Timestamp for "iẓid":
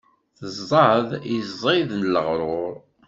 1.37-1.89